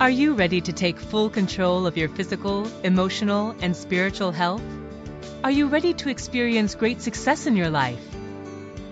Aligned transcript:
Are 0.00 0.10
you 0.10 0.34
ready 0.34 0.60
to 0.60 0.72
take 0.72 0.98
full 0.98 1.30
control 1.30 1.86
of 1.86 1.96
your 1.96 2.08
physical, 2.08 2.66
emotional, 2.82 3.54
and 3.60 3.76
spiritual 3.76 4.32
health? 4.32 4.60
Are 5.44 5.52
you 5.52 5.68
ready 5.68 5.94
to 5.94 6.08
experience 6.08 6.74
great 6.74 7.00
success 7.00 7.46
in 7.46 7.54
your 7.54 7.70
life? 7.70 8.00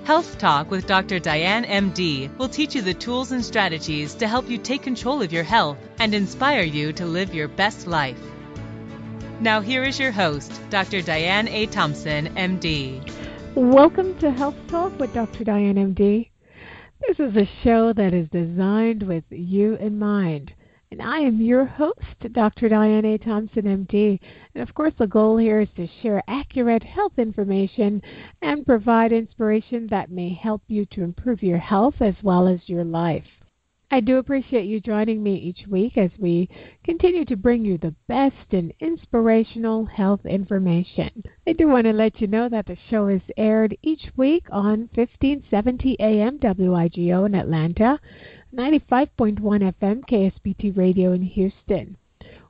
Health 0.05 0.39
Talk 0.39 0.71
with 0.71 0.87
Dr. 0.87 1.19
Diane 1.19 1.65
MD 1.65 2.31
will 2.39 2.49
teach 2.49 2.77
you 2.77 2.83
the 2.83 2.95
tools 2.95 3.33
and 3.33 3.45
strategies 3.45 4.15
to 4.15 4.29
help 4.29 4.49
you 4.49 4.59
take 4.59 4.83
control 4.83 5.23
of 5.23 5.33
your 5.33 5.43
health 5.43 5.77
and 5.99 6.15
inspire 6.15 6.63
you 6.63 6.93
to 6.93 7.05
live 7.05 7.35
your 7.35 7.49
best 7.49 7.89
life. 7.89 8.21
Now, 9.41 9.61
here 9.61 9.83
is 9.83 9.99
your 9.99 10.13
host, 10.13 10.53
Dr. 10.71 11.03
Diane 11.03 11.49
A. 11.49 11.67
Thompson, 11.67 12.29
MD. 12.37 13.03
Welcome 13.57 14.17
to 14.21 14.31
Health 14.31 14.57
Talk 14.69 14.97
with 15.01 15.13
Dr. 15.13 15.43
Diane 15.43 15.95
MD. 15.95 16.29
This 17.09 17.19
is 17.19 17.37
a 17.37 17.51
show 17.65 17.93
that 17.93 18.15
is 18.15 18.29
designed 18.29 19.03
with 19.03 19.25
you 19.31 19.75
in 19.75 19.99
mind. 19.99 20.53
And 20.93 21.01
I 21.01 21.21
am 21.21 21.41
your 21.41 21.65
host, 21.65 22.33
Dr. 22.33 22.69
Diane 22.69 23.07
A. 23.07 23.17
Thompson, 23.17 23.63
MD. 23.63 24.21
And 24.55 24.63
of 24.63 24.75
course, 24.75 24.93
the 24.99 25.07
goal 25.07 25.39
here 25.39 25.61
is 25.61 25.71
to 25.77 25.87
share 25.87 26.23
accurate 26.29 26.83
health 26.83 27.15
information 27.17 28.03
and 28.43 28.67
provide 28.67 29.11
inspiration 29.11 29.87
that 29.87 30.11
may 30.11 30.35
help 30.35 30.61
you 30.69 30.85
to 30.91 31.03
improve 31.03 31.43
your 31.43 31.57
health 31.57 31.95
as 32.03 32.17
well 32.23 32.47
as 32.47 32.69
your 32.69 32.85
life. 32.85 33.25
I 33.91 34.01
do 34.01 34.19
appreciate 34.19 34.67
you 34.67 34.81
joining 34.81 35.23
me 35.23 35.35
each 35.37 35.67
week 35.67 35.97
as 35.97 36.11
we 36.19 36.51
continue 36.85 37.25
to 37.25 37.37
bring 37.37 37.65
you 37.65 37.79
the 37.79 37.95
best 38.07 38.53
in 38.53 38.75
inspirational 38.81 39.87
health 39.87 40.27
information. 40.27 41.25
I 41.47 41.55
do 41.55 41.69
want 41.69 41.85
to 41.85 41.95
let 41.95 42.21
you 42.21 42.27
know 42.27 42.51
that 42.51 42.67
the 42.67 42.77
show 42.91 43.09
is 43.09 43.23
aired 43.39 43.77
each 43.83 44.11
week 44.17 44.45
on 44.51 44.91
1570 44.95 45.97
AM 46.01 46.39
WIGO 46.39 47.27
in 47.27 47.35
Atlanta 47.35 47.99
95.1 48.55 49.39
FM 49.41 50.05
KSBT 50.05 50.77
Radio 50.77 51.13
in 51.13 51.23
Houston. 51.23 51.97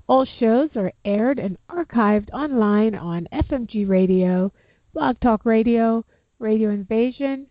All 0.09 0.25
shows 0.25 0.70
are 0.75 0.92
aired 1.05 1.38
and 1.38 1.56
archived 1.70 2.28
online 2.33 2.97
on 2.97 3.28
FMG 3.33 3.89
Radio, 3.89 4.53
Blog 4.92 5.20
Talk 5.20 5.47
Radio, 5.47 6.05
Radio 6.41 6.70
Invasion, 6.70 7.47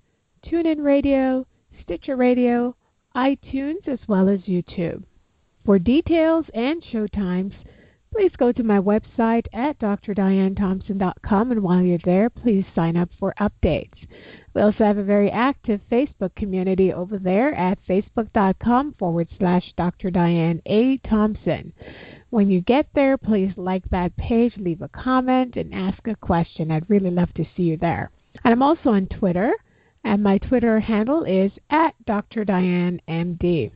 TuneIn 0.46 0.84
Radio, 0.84 1.48
Stitcher 1.82 2.18
Radio, 2.18 2.76
iTunes, 3.16 3.88
as 3.88 4.00
well 4.08 4.28
as 4.28 4.42
YouTube. 4.42 5.04
For 5.66 5.80
details 5.80 6.46
and 6.54 6.84
show 6.84 7.08
times, 7.08 7.54
please 8.14 8.32
go 8.38 8.52
to 8.52 8.64
my 8.64 8.80
website 8.80 9.46
at 9.54 9.80
drdianethompson.com 9.80 11.52
and 11.52 11.64
while 11.64 11.82
you're 11.82 12.00
there, 12.04 12.30
please 12.30 12.66
sign 12.76 12.98
up 12.98 13.10
for 13.18 13.34
updates. 13.40 14.08
We 14.54 14.62
also 14.62 14.84
have 14.84 14.98
a 14.98 15.04
very 15.04 15.32
active 15.32 15.80
Facebook 15.90 16.36
community 16.36 16.92
over 16.92 17.18
there 17.18 17.54
at 17.54 17.80
facebook.com 17.88 18.96
forward 19.00 19.30
slash 19.38 19.74
Dr. 19.78 20.12
Diane 20.12 20.62
A. 20.66 20.98
Thompson. 20.98 21.72
When 22.32 22.50
you 22.50 22.62
get 22.62 22.88
there, 22.94 23.18
please 23.18 23.54
like 23.56 23.90
that 23.90 24.16
page, 24.18 24.58
leave 24.58 24.82
a 24.82 24.90
comment, 24.90 25.56
and 25.56 25.74
ask 25.74 26.08
a 26.08 26.16
question. 26.16 26.72
I'd 26.72 26.90
really 26.90 27.12
love 27.12 27.34
to 27.36 27.46
see 27.56 27.64
you 27.64 27.78
there. 27.78 28.12
And 28.44 28.54
I'm 28.54 28.64
also 28.64 28.90
on 28.90 29.08
Twitter, 29.08 29.54
and 30.04 30.24
my 30.24 30.38
Twitter 30.38 30.80
handle 30.80 31.24
is 31.24 31.52
at 31.70 31.94
Dr. 32.06 32.44
Diane 32.44 33.02
MD. 33.08 33.72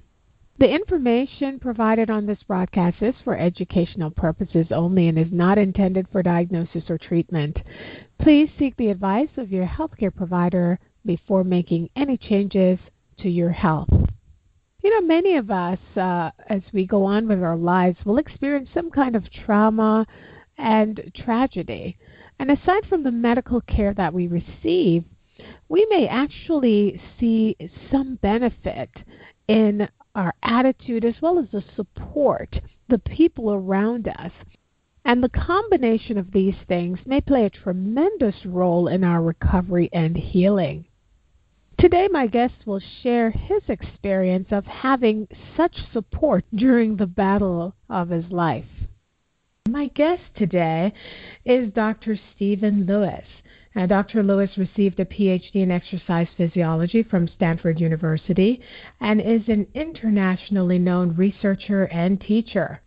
The 0.58 0.74
information 0.74 1.60
provided 1.60 2.10
on 2.10 2.26
this 2.26 2.42
broadcast 2.48 3.02
is 3.02 3.16
for 3.26 3.38
educational 3.38 4.10
purposes 4.10 4.68
only 4.72 5.10
and 5.10 5.20
is 5.20 5.32
not 5.32 5.58
intended 5.58 6.08
for 6.10 6.24
diagnosis 6.24 6.90
or 6.90 6.98
treatment. 6.98 7.58
Please 8.22 8.50
seek 8.58 8.78
the 8.78 8.90
advice 8.90 9.30
of 9.36 9.52
your 9.52 9.66
healthcare 9.66 10.16
provider 10.16 10.80
before 11.06 11.44
making 11.44 11.90
any 11.98 12.18
changes 12.18 12.80
to 13.20 13.30
your 13.30 13.50
health. 13.50 13.90
You 14.82 14.92
know, 14.92 15.02
many 15.06 15.36
of 15.36 15.52
us, 15.52 15.80
uh, 15.98 16.32
as 16.48 16.62
we 16.72 16.86
go 16.86 17.04
on 17.04 17.28
with 17.28 17.44
our 17.44 17.58
lives, 17.58 17.98
will 18.06 18.18
experience 18.18 18.70
some 18.74 18.92
kind 18.92 19.18
of 19.18 19.30
trauma 19.30 20.08
and 20.58 21.12
tragedy. 21.16 21.98
And 22.40 22.50
aside 22.50 22.86
from 22.88 23.04
the 23.04 23.12
medical 23.12 23.60
care 23.60 23.94
that 23.96 24.14
we 24.14 24.28
receive, 24.28 25.04
we 25.68 25.86
may 25.90 26.08
actually 26.08 27.02
see 27.20 27.58
some 27.92 28.16
benefit 28.22 28.90
in 29.50 29.90
our 30.16 30.34
attitude 30.42 31.06
as 31.06 31.22
well 31.22 31.38
as 31.38 31.46
the 31.52 31.64
support, 31.76 32.60
the 32.90 32.98
people 32.98 33.54
around 33.54 34.08
us. 34.08 34.32
And 35.04 35.24
the 35.24 35.30
combination 35.30 36.18
of 36.18 36.32
these 36.32 36.56
things 36.68 37.00
may 37.06 37.22
play 37.22 37.46
a 37.46 37.50
tremendous 37.50 38.46
role 38.46 38.88
in 38.88 39.04
our 39.04 39.22
recovery 39.22 39.90
and 39.94 40.18
healing. 40.18 40.86
Today, 41.78 42.08
my 42.10 42.26
guest 42.26 42.66
will 42.66 42.82
share 43.04 43.30
his 43.30 43.62
experience 43.68 44.48
of 44.52 44.66
having 44.66 45.28
such 45.56 45.76
support 45.92 46.46
during 46.56 46.96
the 46.96 47.06
battle 47.06 47.76
of 47.90 48.10
his 48.10 48.32
life. 48.32 48.66
My 49.68 49.88
guest 49.88 50.24
today 50.36 50.94
is 51.44 51.74
Dr. 51.74 52.18
Steven 52.36 52.86
Lewis. 52.86 53.26
Uh, 53.76 53.86
Dr. 53.86 54.24
Lewis 54.24 54.52
received 54.58 55.00
a 55.02 55.06
PhD 55.06 55.56
in 55.56 55.70
exercise 55.70 56.28
physiology 56.38 57.04
from 57.04 57.28
Stanford 57.28 57.80
University 57.80 58.62
and 59.02 59.20
is 59.20 59.42
an 59.50 59.68
internationally 59.74 60.80
known 60.80 61.14
researcher 61.16 61.84
and 61.86 62.22
teacher. 62.22 62.82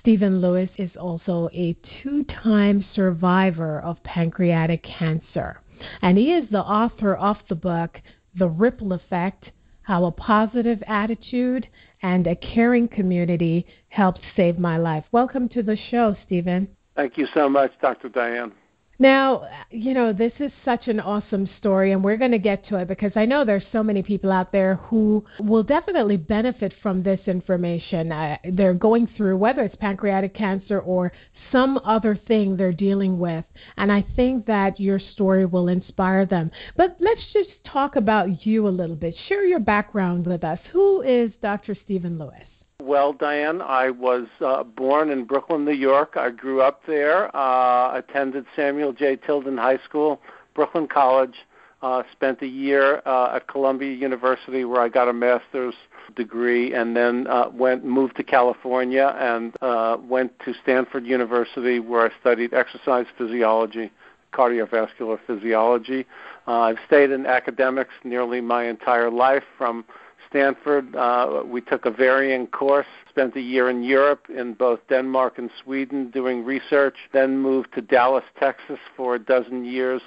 Steven 0.00 0.40
Lewis 0.40 0.70
is 0.76 0.90
also 0.96 1.48
a 1.52 1.76
two 2.02 2.24
time 2.24 2.84
survivor 2.94 3.80
of 3.80 4.02
pancreatic 4.02 4.82
cancer, 4.82 5.60
and 6.02 6.18
he 6.18 6.32
is 6.32 6.48
the 6.50 6.64
author 6.64 7.14
of 7.14 7.36
the 7.48 7.54
book, 7.54 8.00
The 8.34 8.48
Ripple 8.48 8.92
Effect 8.92 9.52
How 9.82 10.04
a 10.06 10.10
Positive 10.10 10.82
Attitude 10.88 11.68
and 12.02 12.26
a 12.26 12.34
Caring 12.34 12.88
Community 12.88 13.66
Helped 13.88 14.20
Save 14.34 14.58
My 14.58 14.78
Life. 14.78 15.04
Welcome 15.12 15.48
to 15.50 15.62
the 15.62 15.76
show, 15.76 16.16
Steven. 16.26 16.66
Thank 16.96 17.18
you 17.18 17.28
so 17.32 17.48
much, 17.48 17.70
Dr. 17.80 18.08
Diane. 18.08 18.52
Now, 18.98 19.48
you 19.70 19.92
know, 19.92 20.12
this 20.12 20.32
is 20.38 20.52
such 20.64 20.86
an 20.86 21.00
awesome 21.00 21.48
story, 21.58 21.92
and 21.92 22.04
we're 22.04 22.16
going 22.16 22.30
to 22.30 22.38
get 22.38 22.66
to 22.68 22.76
it 22.76 22.86
because 22.86 23.12
I 23.16 23.24
know 23.24 23.44
there's 23.44 23.64
so 23.72 23.82
many 23.82 24.02
people 24.02 24.30
out 24.30 24.52
there 24.52 24.76
who 24.76 25.24
will 25.40 25.64
definitely 25.64 26.16
benefit 26.16 26.72
from 26.80 27.02
this 27.02 27.20
information. 27.26 28.12
Uh, 28.12 28.36
they're 28.52 28.74
going 28.74 29.08
through, 29.16 29.36
whether 29.36 29.62
it's 29.62 29.74
pancreatic 29.76 30.34
cancer 30.34 30.78
or 30.78 31.12
some 31.50 31.78
other 31.84 32.14
thing 32.28 32.56
they're 32.56 32.72
dealing 32.72 33.18
with, 33.18 33.44
and 33.76 33.90
I 33.90 34.06
think 34.14 34.46
that 34.46 34.78
your 34.78 35.00
story 35.00 35.44
will 35.44 35.68
inspire 35.68 36.24
them. 36.24 36.52
But 36.76 36.96
let's 37.00 37.24
just 37.32 37.50
talk 37.64 37.96
about 37.96 38.46
you 38.46 38.68
a 38.68 38.70
little 38.70 38.96
bit. 38.96 39.16
Share 39.28 39.44
your 39.44 39.60
background 39.60 40.26
with 40.26 40.44
us. 40.44 40.60
Who 40.72 41.02
is 41.02 41.32
Dr. 41.42 41.76
Steven 41.84 42.18
Lewis? 42.18 42.53
Well, 42.84 43.14
Diane, 43.14 43.62
I 43.62 43.88
was 43.88 44.26
uh, 44.44 44.62
born 44.62 45.08
in 45.08 45.24
Brooklyn, 45.24 45.64
New 45.64 45.72
York. 45.72 46.18
I 46.18 46.28
grew 46.28 46.60
up 46.60 46.82
there, 46.86 47.34
uh, 47.34 47.96
attended 47.96 48.44
Samuel 48.54 48.92
J. 48.92 49.16
Tilden 49.16 49.56
High 49.56 49.78
School, 49.88 50.20
Brooklyn 50.54 50.86
College, 50.86 51.34
uh, 51.80 52.02
spent 52.12 52.42
a 52.42 52.46
year 52.46 53.00
uh, 53.06 53.36
at 53.36 53.48
Columbia 53.48 53.94
University 53.94 54.66
where 54.66 54.82
I 54.82 54.90
got 54.90 55.08
a 55.08 55.14
master's 55.14 55.74
degree, 56.14 56.74
and 56.74 56.94
then 56.94 57.26
uh, 57.26 57.48
went 57.54 57.86
moved 57.86 58.16
to 58.16 58.22
California 58.22 59.16
and 59.18 59.54
uh, 59.62 59.96
went 60.06 60.38
to 60.40 60.52
Stanford 60.62 61.06
University 61.06 61.78
where 61.78 62.06
I 62.06 62.10
studied 62.20 62.52
exercise 62.52 63.06
physiology, 63.16 63.90
cardiovascular 64.34 65.18
physiology. 65.26 66.04
Uh, 66.46 66.60
I've 66.60 66.78
stayed 66.86 67.12
in 67.12 67.24
academics 67.24 67.94
nearly 68.04 68.42
my 68.42 68.64
entire 68.64 69.10
life 69.10 69.44
from 69.56 69.86
Stanford. 70.34 70.96
Uh, 70.96 71.44
we 71.46 71.60
took 71.60 71.86
a 71.86 71.92
varying 71.92 72.48
course, 72.48 72.88
spent 73.08 73.36
a 73.36 73.40
year 73.40 73.70
in 73.70 73.84
Europe, 73.84 74.26
in 74.28 74.54
both 74.54 74.80
Denmark 74.88 75.38
and 75.38 75.48
Sweden, 75.62 76.10
doing 76.10 76.44
research, 76.44 76.96
then 77.12 77.38
moved 77.38 77.72
to 77.74 77.80
Dallas, 77.80 78.24
Texas 78.40 78.80
for 78.96 79.14
a 79.14 79.18
dozen 79.18 79.64
years. 79.64 80.02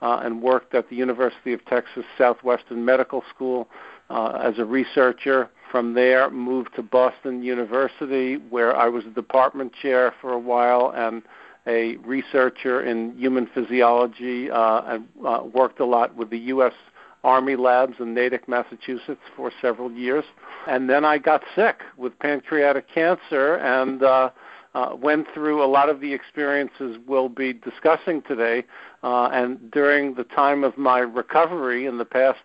Uh, 0.00 0.20
and 0.24 0.42
worked 0.42 0.74
at 0.74 0.90
the 0.90 0.96
University 0.96 1.52
of 1.52 1.64
Texas 1.66 2.04
Southwestern 2.18 2.84
Medical 2.84 3.22
School 3.32 3.68
uh, 4.10 4.32
as 4.42 4.58
a 4.58 4.64
researcher. 4.64 5.48
From 5.70 5.94
there, 5.94 6.28
moved 6.28 6.74
to 6.74 6.82
Boston 6.82 7.40
University, 7.40 8.34
where 8.50 8.76
I 8.76 8.88
was 8.88 9.04
a 9.04 9.10
department 9.10 9.72
chair 9.80 10.12
for 10.20 10.32
a 10.32 10.38
while 10.40 10.92
and 10.96 11.22
a 11.68 11.98
researcher 11.98 12.82
in 12.82 13.16
human 13.16 13.46
physiology, 13.54 14.50
uh, 14.50 14.82
and 14.86 15.06
uh, 15.24 15.44
worked 15.44 15.78
a 15.78 15.86
lot 15.86 16.16
with 16.16 16.30
the 16.30 16.38
U.S. 16.38 16.74
Army 17.24 17.56
labs 17.56 17.94
in 18.00 18.14
Natick, 18.14 18.48
Massachusetts 18.48 19.20
for 19.36 19.52
several 19.60 19.92
years. 19.92 20.24
And 20.66 20.90
then 20.90 21.04
I 21.04 21.18
got 21.18 21.42
sick 21.54 21.80
with 21.96 22.18
pancreatic 22.18 22.86
cancer 22.92 23.56
and 23.56 24.02
uh, 24.02 24.30
uh, 24.74 24.96
went 25.00 25.26
through 25.34 25.62
a 25.62 25.66
lot 25.66 25.88
of 25.88 26.00
the 26.00 26.12
experiences 26.12 26.98
we'll 27.06 27.28
be 27.28 27.52
discussing 27.52 28.22
today. 28.22 28.64
Uh, 29.02 29.26
and 29.32 29.70
during 29.70 30.14
the 30.14 30.24
time 30.24 30.64
of 30.64 30.76
my 30.76 30.98
recovery 30.98 31.86
in 31.86 31.98
the 31.98 32.04
past 32.04 32.40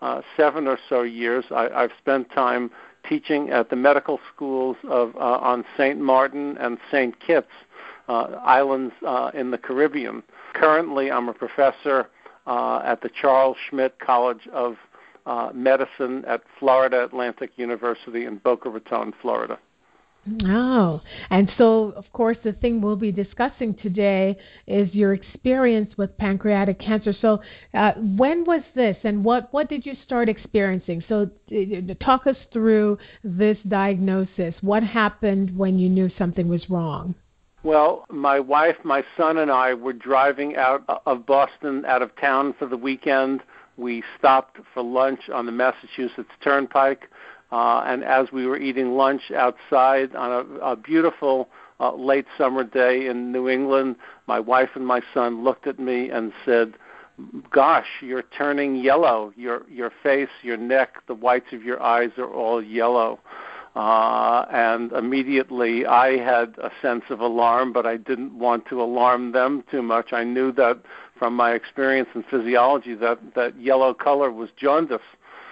uh, 0.00 0.20
seven 0.36 0.66
or 0.66 0.78
so 0.88 1.02
years, 1.02 1.46
I, 1.50 1.68
I've 1.68 1.92
spent 1.98 2.30
time 2.30 2.70
teaching 3.08 3.50
at 3.50 3.70
the 3.70 3.76
medical 3.76 4.20
schools 4.34 4.76
of 4.88 5.14
uh, 5.16 5.38
on 5.40 5.64
St. 5.76 5.98
Martin 5.98 6.56
and 6.58 6.78
St. 6.90 7.18
Kitts 7.20 7.46
uh, 8.08 8.38
islands 8.44 8.92
uh, 9.06 9.30
in 9.34 9.50
the 9.50 9.58
Caribbean. 9.58 10.22
Currently, 10.54 11.10
I'm 11.10 11.28
a 11.28 11.34
professor 11.34 12.08
uh, 12.48 12.80
at 12.82 13.02
the 13.02 13.10
Charles 13.20 13.56
Schmidt 13.68 13.98
College 14.00 14.48
of 14.52 14.76
uh, 15.26 15.50
Medicine 15.54 16.24
at 16.26 16.40
Florida 16.58 17.04
Atlantic 17.04 17.50
University 17.56 18.24
in 18.24 18.38
Boca 18.38 18.70
Raton, 18.70 19.12
Florida. 19.20 19.58
Oh, 20.44 21.00
and 21.30 21.50
so 21.56 21.92
of 21.96 22.10
course 22.12 22.36
the 22.44 22.52
thing 22.52 22.82
we'll 22.82 22.96
be 22.96 23.12
discussing 23.12 23.74
today 23.74 24.36
is 24.66 24.92
your 24.94 25.14
experience 25.14 25.96
with 25.96 26.16
pancreatic 26.18 26.78
cancer. 26.78 27.14
So, 27.18 27.40
uh, 27.72 27.92
when 27.96 28.44
was 28.44 28.62
this, 28.74 28.96
and 29.04 29.24
what 29.24 29.52
what 29.52 29.68
did 29.68 29.86
you 29.86 29.94
start 30.04 30.28
experiencing? 30.28 31.02
So, 31.08 31.30
uh, 31.52 31.94
talk 32.04 32.26
us 32.26 32.36
through 32.52 32.98
this 33.24 33.58
diagnosis. 33.68 34.54
What 34.60 34.82
happened 34.82 35.56
when 35.56 35.78
you 35.78 35.88
knew 35.88 36.10
something 36.18 36.48
was 36.48 36.68
wrong? 36.68 37.14
Well, 37.68 38.06
my 38.08 38.40
wife, 38.40 38.76
my 38.82 39.04
son, 39.14 39.36
and 39.36 39.50
I 39.50 39.74
were 39.74 39.92
driving 39.92 40.56
out 40.56 40.84
of 41.04 41.26
Boston, 41.26 41.84
out 41.84 42.00
of 42.00 42.16
town 42.16 42.54
for 42.58 42.64
the 42.64 42.78
weekend. 42.78 43.42
We 43.76 44.02
stopped 44.18 44.56
for 44.72 44.82
lunch 44.82 45.28
on 45.28 45.44
the 45.44 45.52
Massachusetts 45.52 46.30
Turnpike 46.42 47.10
uh, 47.52 47.82
and 47.84 48.04
as 48.04 48.32
we 48.32 48.46
were 48.46 48.56
eating 48.56 48.96
lunch 48.96 49.30
outside 49.36 50.16
on 50.16 50.32
a, 50.32 50.64
a 50.64 50.76
beautiful 50.76 51.50
uh, 51.78 51.94
late 51.94 52.24
summer 52.38 52.64
day 52.64 53.06
in 53.06 53.32
New 53.32 53.50
England, 53.50 53.96
my 54.26 54.40
wife 54.40 54.70
and 54.74 54.86
my 54.86 55.02
son 55.12 55.44
looked 55.44 55.66
at 55.66 55.78
me 55.78 56.08
and 56.08 56.32
said, 56.46 56.72
"Gosh, 57.50 58.00
you're 58.00 58.24
turning 58.34 58.76
yellow. 58.76 59.34
Your 59.36 59.68
your 59.68 59.92
face, 60.02 60.30
your 60.42 60.56
neck, 60.56 61.06
the 61.06 61.14
whites 61.14 61.52
of 61.52 61.62
your 61.62 61.82
eyes 61.82 62.12
are 62.16 62.32
all 62.32 62.62
yellow." 62.62 63.18
Uh, 63.78 64.44
and 64.50 64.90
immediately 64.92 65.86
I 65.86 66.16
had 66.18 66.54
a 66.58 66.70
sense 66.82 67.04
of 67.10 67.20
alarm, 67.20 67.72
but 67.72 67.86
I 67.86 67.96
didn't 67.96 68.36
want 68.36 68.66
to 68.70 68.82
alarm 68.82 69.32
them 69.32 69.62
too 69.70 69.82
much. 69.82 70.12
I 70.12 70.24
knew 70.24 70.50
that 70.52 70.80
from 71.16 71.34
my 71.34 71.52
experience 71.52 72.08
in 72.14 72.24
physiology 72.24 72.94
that 72.94 73.18
that 73.34 73.60
yellow 73.60 73.94
color 73.94 74.32
was 74.32 74.50
jaundice 74.56 75.00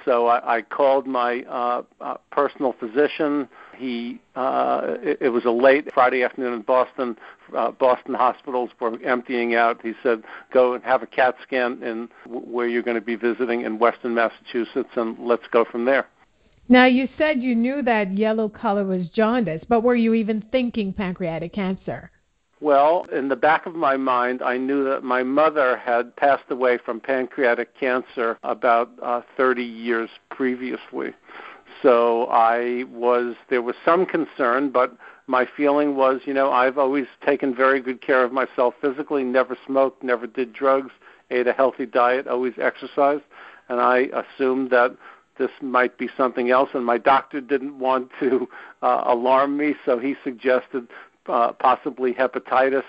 so 0.07 0.29
I, 0.29 0.59
I 0.59 0.63
called 0.63 1.07
my 1.07 1.43
uh, 1.43 1.83
uh, 2.01 2.15
personal 2.31 2.75
physician. 2.79 3.49
He 3.77 4.21
uh, 4.37 4.97
it, 5.03 5.19
it 5.21 5.29
was 5.31 5.45
a 5.45 5.51
late 5.51 5.93
Friday 5.93 6.23
afternoon 6.23 6.55
in 6.55 6.63
Boston. 6.63 7.19
Uh, 7.55 7.73
Boston 7.73 8.15
hospitals 8.15 8.71
were 8.81 8.99
emptying 9.03 9.57
out. 9.57 9.83
He 9.83 9.93
said, 10.03 10.23
"Go 10.53 10.75
and 10.75 10.85
have 10.85 11.03
a 11.03 11.07
CAT 11.07 11.35
scan 11.43 11.83
in 11.83 12.09
where 12.27 12.69
you're 12.69 12.85
going 12.85 12.95
to 12.95 13.01
be 13.01 13.17
visiting 13.17 13.63
in 13.63 13.81
Western 13.81 14.15
Massachusetts, 14.15 14.91
and 14.95 15.19
let's 15.19 15.47
go 15.51 15.65
from 15.65 15.85
there." 15.85 16.07
Now 16.69 16.87
you 16.87 17.09
said 17.17 17.43
you 17.43 17.55
knew 17.55 17.83
that 17.83 18.17
yellow 18.17 18.49
color 18.49 18.85
was 18.85 19.09
jaundice, 19.09 19.63
but 19.69 19.83
were 19.83 19.95
you 19.95 20.15
even 20.15 20.43
thinking 20.51 20.93
pancreatic 20.93 21.53
cancer? 21.53 22.11
Well, 22.61 23.07
in 23.13 23.29
the 23.29 23.37
back 23.37 23.67
of 23.67 23.75
my 23.75 23.97
mind, 23.97 24.43
I 24.43 24.57
knew 24.57 24.83
that 24.85 25.05
my 25.05 25.23
mother 25.23 25.77
had 25.77 26.17
passed 26.17 26.51
away 26.51 26.79
from 26.79 27.01
pancreatic 27.01 27.79
cancer 27.79 28.39
about 28.43 28.91
uh, 29.03 29.21
30 29.37 29.63
years 29.63 30.09
previously. 30.31 31.13
So 31.83 32.27
I 32.29 32.85
was, 32.91 33.37
there 33.51 33.63
was 33.63 33.77
some 33.85 34.07
concern, 34.07 34.71
but 34.71 34.97
my 35.27 35.47
feeling 35.57 35.97
was, 35.97 36.23
you 36.25 36.33
know, 36.33 36.51
I've 36.51 36.79
always 36.79 37.07
taken 37.25 37.55
very 37.55 37.81
good 37.81 38.01
care 38.01 38.25
of 38.25 38.33
myself 38.33 38.75
physically, 38.81 39.23
never 39.23 39.57
smoked, 39.67 40.03
never 40.03 40.27
did 40.27 40.53
drugs, 40.53 40.93
ate 41.31 41.47
a 41.47 41.53
healthy 41.53 41.85
diet, 41.85 42.27
always 42.27 42.55
exercised, 42.59 43.25
and 43.69 43.81
I 43.81 44.09
assumed 44.15 44.71
that 44.71 44.97
this 45.39 45.51
might 45.61 45.99
be 45.99 46.09
something 46.17 46.51
else. 46.51 46.71
And 46.75 46.85
my 46.85 46.99
doctor 46.99 47.41
didn't 47.41 47.79
want 47.79 48.11
to 48.21 48.49
uh, 48.83 49.05
alarm 49.07 49.57
me, 49.57 49.75
so 49.85 49.99
he 49.99 50.17
suggested 50.25 50.89
uh, 51.27 51.53
possibly 51.53 52.13
hepatitis 52.13 52.85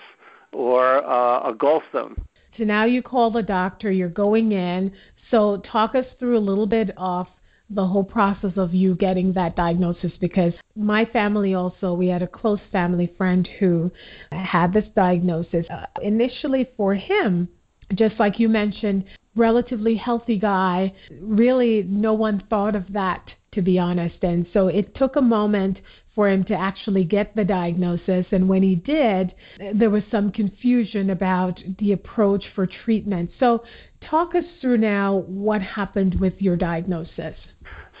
or 0.52 1.04
uh, 1.04 1.50
a 1.50 1.54
gallstone. 1.54 2.16
So 2.56 2.64
now 2.64 2.84
you 2.84 3.02
call 3.02 3.30
the 3.30 3.42
doctor, 3.42 3.90
you're 3.90 4.08
going 4.08 4.52
in. 4.52 4.92
So 5.30 5.58
talk 5.58 5.94
us 5.94 6.06
through 6.18 6.38
a 6.38 6.40
little 6.40 6.66
bit 6.66 6.90
of 6.96 7.26
the 7.70 7.86
whole 7.86 8.04
process 8.04 8.52
of 8.56 8.72
you 8.72 8.94
getting 8.94 9.32
that 9.34 9.54
diagnosis 9.54 10.12
because 10.20 10.54
my 10.74 11.04
family 11.04 11.54
also, 11.54 11.92
we 11.92 12.08
had 12.08 12.22
a 12.22 12.26
close 12.26 12.60
family 12.72 13.12
friend 13.18 13.48
who 13.58 13.90
had 14.32 14.72
this 14.72 14.86
diagnosis. 14.96 15.66
Uh, 15.70 15.84
initially 16.02 16.68
for 16.76 16.94
him, 16.94 17.46
just 17.94 18.18
like 18.18 18.38
you 18.38 18.48
mentioned, 18.48 19.04
relatively 19.38 19.96
healthy 19.96 20.38
guy, 20.38 20.92
really 21.20 21.84
no 21.84 22.12
one 22.12 22.42
thought 22.50 22.74
of 22.74 22.92
that 22.92 23.30
to 23.52 23.62
be 23.62 23.78
honest. 23.78 24.22
And 24.22 24.46
so 24.52 24.68
it 24.68 24.94
took 24.94 25.16
a 25.16 25.22
moment 25.22 25.78
for 26.14 26.28
him 26.28 26.44
to 26.44 26.54
actually 26.54 27.04
get 27.04 27.34
the 27.34 27.44
diagnosis. 27.44 28.26
And 28.30 28.48
when 28.48 28.62
he 28.62 28.74
did, 28.74 29.34
there 29.74 29.90
was 29.90 30.02
some 30.10 30.30
confusion 30.30 31.10
about 31.10 31.60
the 31.78 31.92
approach 31.92 32.44
for 32.54 32.66
treatment. 32.66 33.30
So, 33.40 33.64
talk 34.00 34.34
us 34.34 34.44
through 34.60 34.78
now 34.78 35.24
what 35.26 35.60
happened 35.60 36.20
with 36.20 36.34
your 36.40 36.56
diagnosis. 36.56 37.36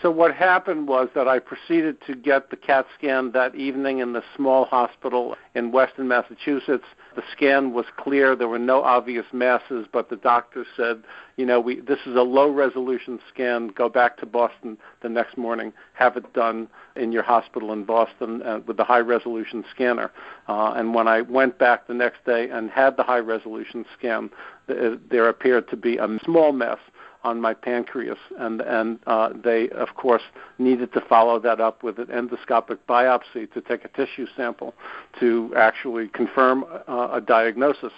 So 0.00 0.12
what 0.12 0.32
happened 0.32 0.86
was 0.86 1.08
that 1.16 1.26
I 1.26 1.40
proceeded 1.40 1.96
to 2.06 2.14
get 2.14 2.50
the 2.50 2.56
CAT 2.56 2.86
scan 2.96 3.32
that 3.32 3.56
evening 3.56 3.98
in 3.98 4.12
the 4.12 4.22
small 4.36 4.64
hospital 4.64 5.34
in 5.56 5.72
Western 5.72 6.06
Massachusetts. 6.06 6.84
The 7.18 7.24
scan 7.32 7.72
was 7.72 7.86
clear; 7.96 8.36
there 8.36 8.46
were 8.46 8.60
no 8.60 8.84
obvious 8.84 9.26
masses, 9.32 9.88
but 9.90 10.08
the 10.08 10.14
doctor 10.14 10.64
said, 10.76 11.02
"You 11.36 11.46
know, 11.46 11.58
we 11.58 11.80
this 11.80 11.98
is 12.06 12.14
a 12.14 12.22
low-resolution 12.22 13.18
scan. 13.28 13.72
Go 13.74 13.88
back 13.88 14.18
to 14.18 14.24
Boston 14.26 14.78
the 15.00 15.08
next 15.08 15.36
morning, 15.36 15.72
have 15.94 16.16
it 16.16 16.32
done 16.32 16.68
in 16.94 17.10
your 17.10 17.24
hospital 17.24 17.72
in 17.72 17.82
Boston 17.82 18.40
uh, 18.42 18.60
with 18.64 18.76
the 18.76 18.84
high-resolution 18.84 19.64
scanner." 19.68 20.12
Uh, 20.48 20.74
and 20.76 20.94
when 20.94 21.08
I 21.08 21.22
went 21.22 21.58
back 21.58 21.88
the 21.88 21.92
next 21.92 22.24
day 22.24 22.50
and 22.50 22.70
had 22.70 22.96
the 22.96 23.02
high-resolution 23.02 23.84
scan, 23.98 24.30
there 24.68 25.28
appeared 25.28 25.66
to 25.70 25.76
be 25.76 25.96
a 25.96 26.06
small 26.24 26.52
mess 26.52 26.78
on 27.28 27.40
my 27.40 27.54
pancreas, 27.54 28.18
and 28.38 28.60
and 28.60 28.98
uh, 29.06 29.30
they 29.48 29.68
of 29.84 29.90
course 29.94 30.26
needed 30.58 30.92
to 30.92 31.00
follow 31.00 31.36
that 31.40 31.60
up 31.60 31.82
with 31.82 31.96
an 31.98 32.06
endoscopic 32.20 32.78
biopsy 32.88 33.44
to 33.54 33.60
take 33.60 33.84
a 33.84 33.88
tissue 33.88 34.26
sample 34.36 34.74
to 35.20 35.52
actually 35.56 36.08
confirm 36.08 36.64
uh, 36.64 37.18
a 37.18 37.20
diagnosis. 37.20 37.92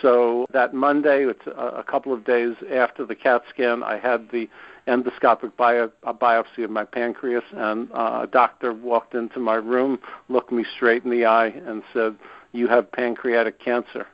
So 0.00 0.46
that 0.52 0.72
Monday, 0.72 1.26
it's 1.26 1.46
a 1.46 1.84
couple 1.86 2.12
of 2.14 2.24
days 2.24 2.54
after 2.72 3.04
the 3.04 3.14
CAT 3.14 3.42
scan, 3.50 3.82
I 3.82 3.98
had 3.98 4.30
the 4.30 4.48
endoscopic 4.86 5.54
bio, 5.56 5.90
biopsy 6.04 6.64
of 6.64 6.70
my 6.70 6.84
pancreas, 6.84 7.44
and 7.52 7.90
uh, 7.92 8.20
a 8.22 8.26
doctor 8.26 8.72
walked 8.72 9.14
into 9.14 9.38
my 9.38 9.54
room, 9.54 9.98
looked 10.28 10.50
me 10.50 10.64
straight 10.76 11.04
in 11.04 11.10
the 11.10 11.26
eye, 11.26 11.48
and 11.66 11.82
said, 11.92 12.16
"You 12.52 12.68
have 12.68 12.90
pancreatic 12.90 13.58
cancer." 13.58 14.06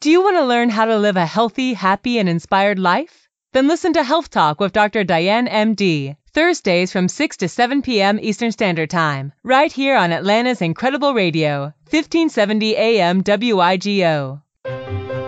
Do 0.00 0.10
you 0.10 0.22
want 0.22 0.36
to 0.36 0.44
learn 0.44 0.68
how 0.68 0.84
to 0.84 0.98
live 0.98 1.16
a 1.16 1.24
healthy, 1.24 1.72
happy, 1.72 2.18
and 2.18 2.28
inspired 2.28 2.78
life? 2.78 3.25
Then 3.52 3.68
listen 3.68 3.92
to 3.94 4.02
Health 4.02 4.28
Talk 4.30 4.60
with 4.60 4.72
Dr. 4.72 5.04
Diane 5.04 5.46
MD, 5.46 6.16
Thursdays 6.32 6.90
from 6.92 7.08
6 7.08 7.36
to 7.38 7.48
7 7.48 7.80
p.m. 7.82 8.18
Eastern 8.20 8.52
Standard 8.52 8.90
Time, 8.90 9.32
right 9.42 9.72
here 9.72 9.96
on 9.96 10.12
Atlanta's 10.12 10.60
Incredible 10.60 11.14
Radio, 11.14 11.72
1570 11.90 12.76
AM 12.76 13.22
WIGO. 13.22 14.42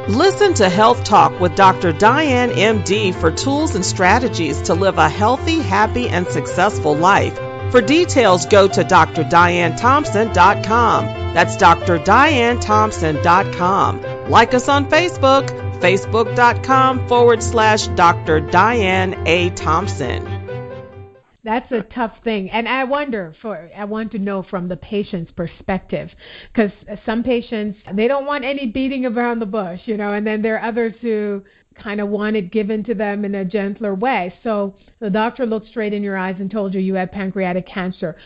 Listen 0.08 0.52
to 0.54 0.68
Health 0.68 1.04
Talk 1.04 1.38
with 1.40 1.54
Dr. 1.54 1.92
Diane 1.92 2.50
MD 2.50 3.14
for 3.14 3.30
tools 3.30 3.74
and 3.74 3.84
strategies 3.84 4.60
to 4.62 4.74
live 4.74 4.98
a 4.98 5.08
healthy, 5.08 5.60
happy, 5.60 6.08
and 6.08 6.26
successful 6.28 6.96
life. 6.96 7.38
For 7.70 7.80
details, 7.82 8.46
go 8.46 8.66
to 8.68 8.84
drdianethompson.com. 8.84 11.04
That's 11.34 11.56
drdianethompson.com. 11.56 14.30
Like 14.30 14.54
us 14.54 14.68
on 14.68 14.88
Facebook 14.88 15.67
facebook.com 15.80 17.08
forward 17.08 17.42
slash 17.42 17.86
Dr. 17.88 18.40
Diane 18.40 19.14
A. 19.26 19.50
Thompson. 19.50 20.38
That's 21.44 21.70
a 21.72 21.82
tough 21.94 22.12
thing. 22.24 22.50
And 22.50 22.68
I 22.68 22.84
wonder 22.84 23.34
for 23.40 23.70
I 23.74 23.84
want 23.84 24.12
to 24.12 24.18
know 24.18 24.42
from 24.42 24.68
the 24.68 24.76
patient's 24.76 25.32
perspective 25.32 26.10
because 26.52 26.72
some 27.06 27.22
patients 27.22 27.78
they 27.94 28.06
don't 28.06 28.26
want 28.26 28.44
any 28.44 28.66
beating 28.66 29.06
around 29.06 29.38
the 29.38 29.46
bush, 29.46 29.80
you 29.86 29.96
know, 29.96 30.12
and 30.12 30.26
then 30.26 30.42
there 30.42 30.58
are 30.58 30.68
others 30.68 30.94
who 31.00 31.42
kind 31.82 32.00
of 32.00 32.08
want 32.08 32.36
it 32.36 32.52
given 32.52 32.84
to 32.84 32.94
them 32.94 33.24
in 33.24 33.34
a 33.34 33.44
gentler 33.44 33.94
way. 33.94 34.34
So 34.42 34.74
the 35.00 35.10
doctor 35.10 35.46
looked 35.46 35.68
straight 35.68 35.94
in 35.94 36.02
your 36.02 36.18
eyes 36.18 36.36
and 36.38 36.50
told 36.50 36.74
you 36.74 36.80
you 36.80 36.94
had 36.94 37.12
pancreatic 37.12 37.66
cancer. 37.66 38.16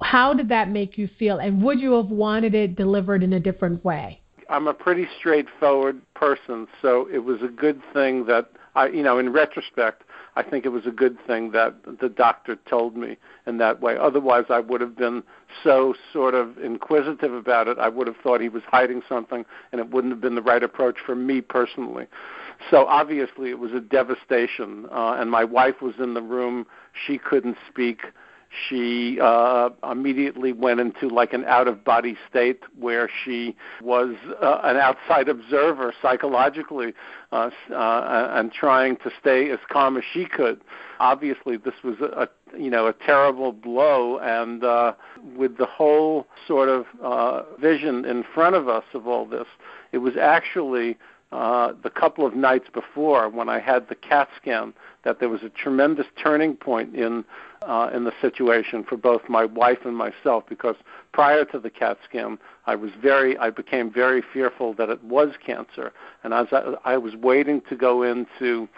How 0.00 0.32
did 0.32 0.48
that 0.48 0.70
make 0.70 0.96
you 0.96 1.08
feel 1.18 1.38
and 1.38 1.62
would 1.62 1.80
you 1.80 1.92
have 1.94 2.06
wanted 2.06 2.54
it 2.54 2.76
delivered 2.76 3.22
in 3.22 3.32
a 3.32 3.40
different 3.40 3.84
way? 3.84 4.22
I'm 4.50 4.66
a 4.66 4.74
pretty 4.74 5.06
straightforward 5.16 6.00
person, 6.14 6.66
so 6.82 7.08
it 7.12 7.20
was 7.20 7.40
a 7.40 7.48
good 7.48 7.80
thing 7.92 8.26
that 8.26 8.50
I, 8.74 8.88
you 8.88 9.02
know, 9.02 9.16
in 9.16 9.32
retrospect, 9.32 10.02
I 10.34 10.42
think 10.42 10.64
it 10.64 10.70
was 10.70 10.86
a 10.86 10.90
good 10.90 11.18
thing 11.24 11.52
that 11.52 11.74
the 12.00 12.08
doctor 12.08 12.56
told 12.68 12.96
me 12.96 13.16
in 13.46 13.58
that 13.58 13.80
way. 13.80 13.96
Otherwise, 13.96 14.46
I 14.48 14.58
would 14.58 14.80
have 14.80 14.96
been 14.96 15.22
so 15.62 15.94
sort 16.12 16.34
of 16.34 16.58
inquisitive 16.58 17.32
about 17.32 17.68
it. 17.68 17.78
I 17.78 17.88
would 17.88 18.08
have 18.08 18.16
thought 18.16 18.40
he 18.40 18.48
was 18.48 18.62
hiding 18.66 19.02
something, 19.08 19.44
and 19.70 19.80
it 19.80 19.90
wouldn't 19.90 20.12
have 20.12 20.20
been 20.20 20.34
the 20.34 20.42
right 20.42 20.62
approach 20.62 20.98
for 21.04 21.14
me 21.14 21.40
personally. 21.40 22.06
So 22.70 22.86
obviously, 22.86 23.50
it 23.50 23.58
was 23.58 23.72
a 23.72 23.80
devastation. 23.80 24.86
Uh, 24.90 25.16
and 25.18 25.30
my 25.30 25.44
wife 25.44 25.80
was 25.80 25.94
in 25.98 26.14
the 26.14 26.22
room; 26.22 26.66
she 27.06 27.18
couldn't 27.18 27.56
speak 27.68 28.00
she 28.68 29.18
uh, 29.20 29.70
immediately 29.88 30.52
went 30.52 30.80
into 30.80 31.08
like 31.08 31.32
an 31.32 31.44
out 31.44 31.68
of 31.68 31.84
body 31.84 32.16
state 32.28 32.60
where 32.78 33.08
she 33.24 33.54
was 33.80 34.16
uh, 34.42 34.60
an 34.64 34.76
outside 34.76 35.28
observer 35.28 35.94
psychologically 36.02 36.92
uh, 37.30 37.50
uh, 37.70 38.28
and 38.32 38.52
trying 38.52 38.96
to 38.96 39.10
stay 39.20 39.50
as 39.50 39.60
calm 39.68 39.96
as 39.96 40.02
she 40.12 40.24
could. 40.24 40.60
Obviously, 40.98 41.56
this 41.56 41.74
was 41.84 42.00
a, 42.00 42.28
you 42.58 42.70
know 42.70 42.86
a 42.86 42.92
terrible 42.92 43.52
blow, 43.52 44.18
and 44.18 44.64
uh, 44.64 44.92
with 45.36 45.56
the 45.56 45.66
whole 45.66 46.26
sort 46.46 46.68
of 46.68 46.86
uh, 47.02 47.42
vision 47.60 48.04
in 48.04 48.24
front 48.34 48.56
of 48.56 48.68
us 48.68 48.84
of 48.94 49.06
all 49.06 49.26
this, 49.26 49.46
it 49.92 49.98
was 49.98 50.16
actually 50.16 50.98
uh, 51.32 51.72
the 51.84 51.90
couple 51.90 52.26
of 52.26 52.34
nights 52.34 52.68
before 52.72 53.28
when 53.28 53.48
I 53.48 53.60
had 53.60 53.88
the 53.88 53.94
CAT 53.94 54.28
scan 54.36 54.74
that 55.04 55.20
there 55.20 55.28
was 55.28 55.42
a 55.44 55.48
tremendous 55.48 56.06
turning 56.20 56.56
point 56.56 56.96
in 56.96 57.24
uh, 57.62 57.90
in 57.92 58.04
the 58.04 58.12
situation 58.20 58.84
for 58.84 58.96
both 58.96 59.28
my 59.28 59.44
wife 59.44 59.78
and 59.84 59.96
myself 59.96 60.44
because 60.48 60.76
prior 61.12 61.44
to 61.44 61.58
the 61.58 61.70
CAT 61.70 61.98
scan 62.08 62.38
I 62.66 62.74
was 62.74 62.90
very 63.00 63.36
I 63.38 63.50
became 63.50 63.92
very 63.92 64.22
fearful 64.32 64.74
that 64.74 64.88
it 64.88 65.02
was 65.04 65.34
cancer. 65.44 65.92
And 66.24 66.32
as 66.32 66.46
I, 66.52 66.74
I 66.84 66.96
was 66.96 67.14
waiting 67.16 67.60
to 67.68 67.76
go 67.76 68.02
in 68.02 68.26
to 68.38 68.68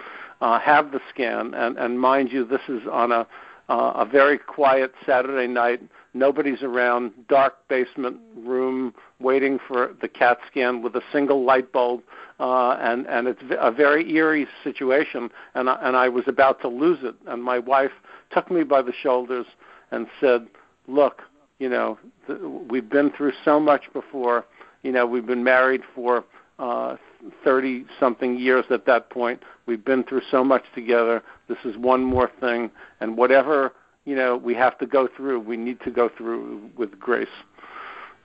uh, 0.41 0.59
have 0.59 0.93
the 0.93 1.01
scan 1.11 1.55
and 1.55 1.77
and 1.79 2.01
mind 2.01 2.33
you 2.33 2.45
this 2.45 2.63
is 2.69 2.83
on 2.91 3.13
a 3.13 3.27
uh, 3.69 3.93
a 3.95 4.05
very 4.05 4.39
quiet 4.39 4.93
Saturday 5.07 5.47
night. 5.47 5.81
Nobody's 6.15 6.63
around 6.63 7.13
dark 7.29 7.57
basement 7.69 8.19
room 8.37 8.93
waiting 9.19 9.59
for 9.67 9.95
the 10.03 10.09
CAT 10.09 10.39
scan 10.51 10.83
with 10.83 10.95
a 10.97 11.03
single 11.13 11.45
light 11.45 11.73
bulb 11.73 12.03
uh, 12.43 12.77
and 12.81 13.07
and 13.07 13.29
it's 13.29 13.43
a 13.61 13.71
very 13.71 14.11
eerie 14.13 14.49
situation, 14.65 15.31
and 15.55 15.71
I, 15.71 15.79
and 15.81 15.97
I 15.97 16.09
was 16.09 16.25
about 16.27 16.61
to 16.63 16.69
lose 16.69 16.99
it, 17.03 17.15
and 17.29 17.43
my 17.43 17.61
wife 17.61 17.93
took 18.33 18.51
me 18.51 18.63
by 18.63 18.83
the 18.83 18.93
shoulders 18.93 19.47
and 19.91 20.07
said, 20.21 20.49
"Look, 20.87 21.23
you 21.59 21.69
know, 21.69 21.99
th- 22.27 22.41
we've 22.41 22.89
been 22.89 23.11
through 23.11 23.33
so 23.45 23.61
much 23.61 23.93
before. 23.93 24.45
You 24.83 24.93
know, 24.93 25.07
we've 25.07 25.27
been 25.27 25.45
married 25.45 25.83
for 25.95 26.25
uh, 26.59 26.97
30 27.45 27.87
something 28.01 28.39
years 28.39 28.65
at 28.71 28.87
that 28.87 29.11
point. 29.11 29.43
We've 29.67 29.85
been 29.85 30.03
through 30.05 30.23
so 30.31 30.43
much 30.43 30.65
together. 30.75 31.23
This 31.49 31.59
is 31.65 31.77
one 31.77 32.03
more 32.03 32.31
thing, 32.41 32.71
and 33.01 33.17
whatever 33.17 33.73
you 34.05 34.17
know 34.17 34.37
we 34.37 34.55
have 34.55 34.79
to 34.79 34.87
go 34.87 35.09
through, 35.17 35.41
we 35.41 35.57
need 35.57 35.81
to 35.81 35.91
go 35.91 36.09
through 36.09 36.71
with 36.77 36.99
grace." 36.99 37.37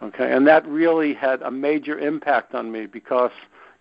Okay, 0.02 0.32
and 0.32 0.46
that 0.48 0.68
really 0.68 1.14
had 1.14 1.42
a 1.42 1.50
major 1.50 1.98
impact 1.98 2.54
on 2.54 2.72
me 2.72 2.86
because 2.86 3.32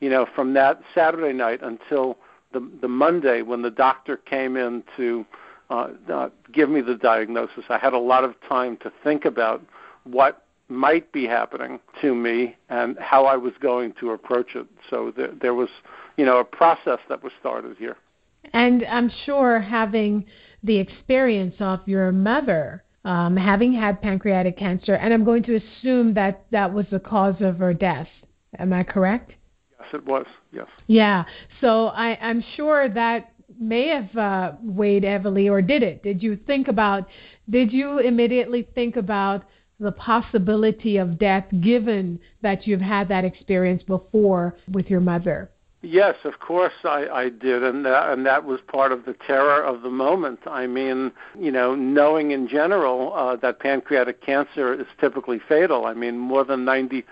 you 0.00 0.10
know, 0.10 0.26
from 0.34 0.54
that 0.54 0.80
Saturday 0.94 1.32
night 1.32 1.60
until 1.62 2.18
the 2.52 2.68
the 2.80 2.88
Monday 2.88 3.42
when 3.42 3.62
the 3.62 3.70
doctor 3.70 4.16
came 4.16 4.56
in 4.56 4.82
to 4.96 5.24
uh, 5.70 5.88
uh, 6.12 6.28
give 6.52 6.68
me 6.70 6.80
the 6.80 6.96
diagnosis, 6.96 7.64
I 7.68 7.78
had 7.78 7.92
a 7.92 7.98
lot 7.98 8.24
of 8.24 8.34
time 8.48 8.76
to 8.78 8.92
think 9.02 9.24
about 9.24 9.62
what 10.04 10.44
might 10.68 11.12
be 11.12 11.26
happening 11.26 11.78
to 12.00 12.14
me 12.14 12.56
and 12.68 12.98
how 12.98 13.24
I 13.24 13.36
was 13.36 13.52
going 13.60 13.94
to 14.00 14.10
approach 14.10 14.54
it. 14.54 14.66
So 14.90 15.12
there, 15.16 15.32
there 15.40 15.54
was, 15.54 15.68
you 16.16 16.24
know, 16.24 16.38
a 16.38 16.44
process 16.44 16.98
that 17.08 17.22
was 17.22 17.32
started 17.38 17.76
here. 17.76 17.96
And 18.52 18.84
I'm 18.84 19.10
sure 19.24 19.60
having 19.60 20.24
the 20.62 20.78
experience 20.78 21.54
of 21.60 21.80
your 21.86 22.12
mother 22.12 22.84
um, 23.06 23.36
having 23.36 23.72
had 23.72 24.02
pancreatic 24.02 24.58
cancer, 24.58 24.94
and 24.94 25.14
I'm 25.14 25.24
going 25.24 25.44
to 25.44 25.54
assume 25.54 26.12
that 26.14 26.44
that 26.50 26.72
was 26.74 26.86
the 26.90 26.98
cause 26.98 27.36
of 27.40 27.58
her 27.58 27.72
death. 27.72 28.08
Am 28.58 28.72
I 28.72 28.82
correct? 28.82 29.32
Yes, 29.78 29.88
it 29.94 30.04
was. 30.04 30.26
Yes. 30.52 30.66
Yeah. 30.88 31.24
So 31.60 31.86
I, 31.86 32.18
I'm 32.20 32.42
sure 32.56 32.88
that 32.88 33.32
may 33.58 33.88
have 33.88 34.16
uh, 34.16 34.52
weighed 34.62 35.04
heavily, 35.04 35.48
or 35.48 35.62
did 35.62 35.82
it? 35.82 36.02
Did 36.02 36.22
you 36.22 36.36
think 36.46 36.68
about? 36.68 37.08
Did 37.48 37.72
you 37.72 37.98
immediately 37.98 38.66
think 38.74 38.96
about 38.96 39.44
the 39.78 39.92
possibility 39.92 40.96
of 40.96 41.18
death, 41.18 41.44
given 41.60 42.18
that 42.42 42.66
you've 42.66 42.80
had 42.80 43.08
that 43.08 43.24
experience 43.24 43.82
before 43.82 44.56
with 44.70 44.88
your 44.88 45.00
mother? 45.00 45.50
Yes, 45.82 46.16
of 46.24 46.40
course 46.40 46.72
I, 46.84 47.06
I 47.06 47.28
did, 47.28 47.62
and 47.62 47.84
that, 47.84 48.10
and 48.10 48.26
that 48.26 48.44
was 48.44 48.60
part 48.66 48.90
of 48.90 49.04
the 49.04 49.14
terror 49.26 49.62
of 49.62 49.82
the 49.82 49.90
moment. 49.90 50.40
I 50.46 50.66
mean, 50.66 51.12
you 51.38 51.52
know, 51.52 51.74
knowing 51.74 52.32
in 52.32 52.48
general 52.48 53.14
uh, 53.14 53.36
that 53.36 53.60
pancreatic 53.60 54.20
cancer 54.24 54.74
is 54.74 54.86
typically 54.98 55.40
fatal. 55.48 55.84
I 55.84 55.94
mean, 55.94 56.18
more 56.18 56.44
than 56.44 56.64
ninety 56.64 57.04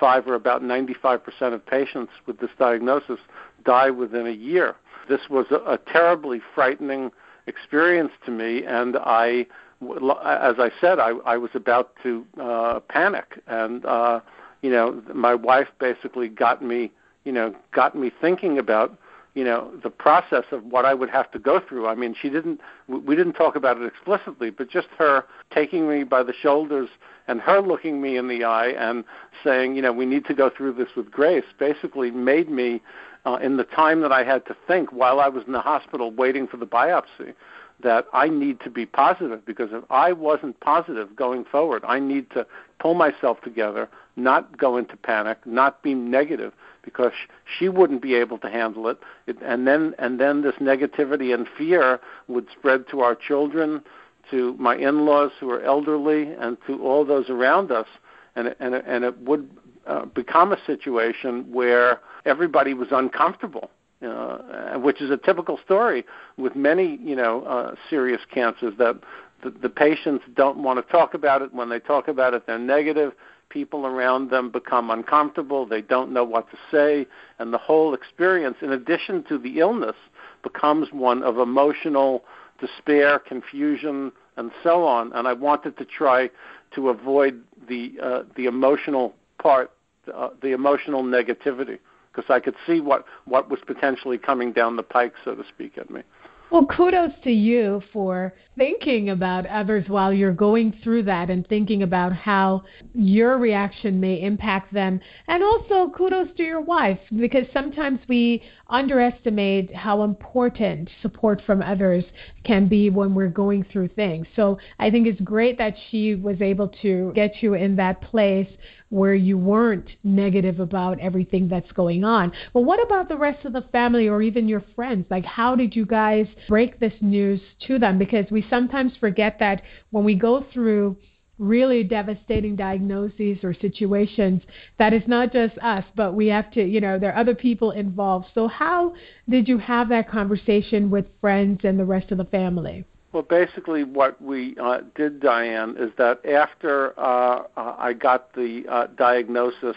five 0.00 0.26
or 0.26 0.34
about 0.34 0.62
95% 0.62 1.20
of 1.54 1.64
patients 1.64 2.12
with 2.26 2.40
this 2.40 2.50
diagnosis 2.58 3.20
die 3.64 3.90
within 3.90 4.26
a 4.26 4.32
year. 4.32 4.74
This 5.08 5.28
was 5.30 5.46
a, 5.50 5.56
a 5.72 5.78
terribly 5.78 6.40
frightening 6.54 7.10
experience 7.46 8.12
to 8.26 8.30
me, 8.30 8.64
and 8.64 8.96
I, 8.98 9.46
as 9.80 10.56
I 10.58 10.70
said, 10.80 10.98
I, 10.98 11.10
I 11.24 11.36
was 11.36 11.50
about 11.54 11.92
to 12.02 12.26
uh, 12.40 12.80
panic, 12.80 13.42
and 13.46 13.84
uh, 13.84 14.20
you 14.62 14.70
know, 14.70 15.02
my 15.14 15.34
wife 15.34 15.68
basically 15.78 16.28
got 16.28 16.62
me, 16.62 16.92
you 17.24 17.32
know, 17.32 17.54
got 17.72 17.96
me 17.96 18.10
thinking 18.20 18.58
about 18.58 18.98
you 19.34 19.44
know 19.44 19.70
the 19.84 19.90
process 19.90 20.44
of 20.50 20.64
what 20.64 20.84
I 20.84 20.94
would 20.94 21.10
have 21.10 21.30
to 21.30 21.38
go 21.38 21.60
through. 21.60 21.86
I 21.86 21.94
mean, 21.94 22.14
she 22.20 22.28
didn't 22.28 22.60
we 22.88 23.14
didn't 23.14 23.34
talk 23.34 23.56
about 23.56 23.80
it 23.80 23.86
explicitly, 23.86 24.50
but 24.50 24.68
just 24.68 24.88
her 24.98 25.24
taking 25.52 25.88
me 25.88 26.04
by 26.04 26.22
the 26.22 26.32
shoulders 26.32 26.88
and 27.28 27.40
her 27.40 27.60
looking 27.60 28.00
me 28.00 28.16
in 28.16 28.26
the 28.26 28.42
eye 28.42 28.68
and 28.68 29.04
saying, 29.44 29.76
you 29.76 29.82
know, 29.82 29.92
we 29.92 30.06
need 30.06 30.24
to 30.24 30.34
go 30.34 30.50
through 30.50 30.72
this 30.72 30.88
with 30.96 31.10
grace, 31.10 31.44
basically 31.58 32.10
made 32.10 32.50
me 32.50 32.82
uh, 33.24 33.38
in 33.42 33.56
the 33.56 33.64
time 33.64 34.00
that 34.02 34.12
I 34.12 34.24
had 34.24 34.46
to 34.46 34.56
think 34.66 34.92
while 34.92 35.20
I 35.20 35.28
was 35.28 35.44
in 35.46 35.52
the 35.52 35.60
hospital 35.60 36.10
waiting 36.10 36.46
for 36.46 36.56
the 36.56 36.66
biopsy 36.66 37.34
that 37.82 38.06
I 38.12 38.28
need 38.28 38.60
to 38.60 38.70
be 38.70 38.86
positive 38.86 39.44
because 39.44 39.70
if 39.72 39.84
I 39.90 40.12
wasn't 40.12 40.58
positive 40.60 41.14
going 41.14 41.44
forward, 41.44 41.84
I 41.86 42.00
need 42.00 42.30
to 42.30 42.46
pull 42.80 42.94
myself 42.94 43.40
together, 43.42 43.88
not 44.16 44.58
go 44.58 44.76
into 44.76 44.96
panic, 44.96 45.38
not 45.46 45.82
be 45.82 45.94
negative 45.94 46.52
because 46.82 47.12
she 47.58 47.68
wouldn't 47.68 48.02
be 48.02 48.14
able 48.14 48.38
to 48.38 48.48
handle 48.48 48.88
it, 48.88 48.98
it 49.26 49.36
and 49.42 49.66
then 49.66 49.94
and 49.98 50.18
then 50.18 50.42
this 50.42 50.54
negativity 50.54 51.34
and 51.34 51.46
fear 51.56 52.00
would 52.28 52.46
spread 52.50 52.88
to 52.88 53.00
our 53.00 53.14
children, 53.14 53.82
to 54.30 54.54
my 54.58 54.74
in-laws 54.74 55.32
who 55.38 55.50
are 55.50 55.62
elderly, 55.62 56.32
and 56.32 56.56
to 56.66 56.82
all 56.82 57.04
those 57.04 57.28
around 57.28 57.70
us, 57.70 57.86
and 58.34 58.54
and 58.58 58.74
and 58.74 59.04
it 59.04 59.18
would 59.18 59.48
uh, 59.88 60.04
become 60.04 60.52
a 60.52 60.58
situation 60.66 61.50
where 61.50 62.00
everybody 62.24 62.74
was 62.74 62.88
uncomfortable 62.90 63.70
uh, 64.00 64.78
which 64.78 65.00
is 65.00 65.10
a 65.10 65.16
typical 65.16 65.58
story 65.64 66.04
with 66.36 66.54
many, 66.54 66.98
you 67.02 67.16
know, 67.16 67.42
uh, 67.42 67.74
serious 67.90 68.20
cancers 68.32 68.74
that 68.78 69.00
the, 69.42 69.50
the 69.50 69.68
patients 69.68 70.24
don't 70.34 70.58
want 70.62 70.84
to 70.84 70.92
talk 70.92 71.14
about 71.14 71.42
it. 71.42 71.52
When 71.52 71.68
they 71.68 71.80
talk 71.80 72.08
about 72.08 72.34
it, 72.34 72.46
they're 72.46 72.58
negative. 72.58 73.12
People 73.48 73.86
around 73.86 74.30
them 74.30 74.50
become 74.50 74.90
uncomfortable. 74.90 75.66
They 75.66 75.80
don't 75.80 76.12
know 76.12 76.24
what 76.24 76.50
to 76.50 76.56
say, 76.70 77.06
and 77.38 77.52
the 77.52 77.58
whole 77.58 77.94
experience, 77.94 78.58
in 78.60 78.72
addition 78.72 79.24
to 79.24 79.38
the 79.38 79.58
illness, 79.58 79.96
becomes 80.42 80.92
one 80.92 81.22
of 81.22 81.38
emotional 81.38 82.24
despair, 82.60 83.18
confusion, 83.18 84.12
and 84.36 84.52
so 84.62 84.84
on. 84.84 85.12
And 85.12 85.26
I 85.26 85.32
wanted 85.32 85.76
to 85.78 85.84
try 85.84 86.30
to 86.74 86.90
avoid 86.90 87.42
the 87.68 87.94
uh, 88.02 88.22
the 88.36 88.44
emotional 88.46 89.14
part, 89.40 89.70
uh, 90.14 90.30
the 90.42 90.52
emotional 90.52 91.02
negativity 91.02 91.78
because 92.12 92.30
I 92.30 92.40
could 92.40 92.56
see 92.66 92.80
what 92.80 93.04
what 93.26 93.50
was 93.50 93.60
potentially 93.66 94.18
coming 94.18 94.52
down 94.52 94.76
the 94.76 94.82
pike, 94.82 95.14
so 95.24 95.34
to 95.34 95.44
speak, 95.48 95.78
at 95.78 95.90
me. 95.90 96.02
Well, 96.50 96.64
kudos 96.64 97.12
to 97.24 97.30
you 97.30 97.82
for 97.92 98.32
thinking 98.56 99.10
about 99.10 99.44
others 99.46 99.84
while 99.86 100.14
you're 100.14 100.32
going 100.32 100.72
through 100.82 101.02
that 101.02 101.28
and 101.28 101.46
thinking 101.46 101.82
about 101.82 102.14
how 102.14 102.62
your 102.94 103.36
reaction 103.36 104.00
may 104.00 104.22
impact 104.22 104.72
them. 104.72 104.98
And 105.26 105.42
also, 105.42 105.90
kudos 105.90 106.28
to 106.38 106.42
your 106.42 106.62
wife 106.62 106.98
because 107.14 107.44
sometimes 107.52 108.00
we 108.08 108.42
underestimate 108.68 109.74
how 109.74 110.02
important 110.02 110.88
support 111.02 111.42
from 111.44 111.60
others 111.60 112.04
can 112.44 112.66
be 112.66 112.88
when 112.88 113.14
we're 113.14 113.28
going 113.28 113.64
through 113.70 113.88
things. 113.88 114.26
So 114.34 114.58
I 114.78 114.90
think 114.90 115.06
it's 115.06 115.20
great 115.20 115.58
that 115.58 115.74
she 115.90 116.14
was 116.14 116.40
able 116.40 116.68
to 116.82 117.12
get 117.14 117.42
you 117.42 117.54
in 117.54 117.76
that 117.76 118.00
place 118.00 118.48
where 118.90 119.14
you 119.14 119.36
weren't 119.36 119.88
negative 120.02 120.60
about 120.60 120.98
everything 120.98 121.46
that's 121.46 121.70
going 121.72 122.04
on. 122.04 122.32
But 122.54 122.62
what 122.62 122.82
about 122.82 123.08
the 123.08 123.18
rest 123.18 123.44
of 123.44 123.52
the 123.52 123.68
family 123.70 124.08
or 124.08 124.22
even 124.22 124.48
your 124.48 124.64
friends? 124.74 125.06
Like, 125.10 125.26
how 125.26 125.54
did 125.54 125.76
you 125.76 125.84
guys 125.84 126.26
break 126.46 126.78
this 126.78 126.92
news 127.00 127.40
to 127.66 127.78
them? 127.78 127.98
Because 127.98 128.26
we 128.30 128.46
sometimes 128.48 128.92
forget 128.98 129.38
that 129.40 129.62
when 129.90 130.04
we 130.04 130.14
go 130.14 130.44
through 130.52 130.96
really 131.38 131.84
devastating 131.84 132.56
diagnoses 132.56 133.38
or 133.44 133.54
situations 133.54 134.42
that 134.78 134.92
is 134.92 135.02
not 135.06 135.32
just 135.32 135.56
us 135.58 135.84
but 135.94 136.12
we 136.12 136.26
have 136.26 136.50
to 136.50 136.64
you 136.64 136.80
know 136.80 136.98
there 136.98 137.12
are 137.12 137.20
other 137.20 137.34
people 137.34 137.70
involved 137.70 138.26
so 138.34 138.48
how 138.48 138.92
did 139.28 139.46
you 139.46 139.56
have 139.56 139.88
that 139.88 140.10
conversation 140.10 140.90
with 140.90 141.06
friends 141.20 141.60
and 141.62 141.78
the 141.78 141.84
rest 141.84 142.10
of 142.10 142.18
the 142.18 142.24
family 142.24 142.84
well, 143.10 143.22
basically, 143.22 143.84
what 143.84 144.20
we 144.20 144.54
uh, 144.62 144.80
did, 144.94 145.20
Diane, 145.20 145.76
is 145.78 145.90
that 145.96 146.24
after 146.26 146.92
uh, 147.00 147.44
uh, 147.56 147.74
I 147.78 147.94
got 147.94 148.34
the 148.34 148.64
uh, 148.68 148.88
diagnosis, 148.98 149.76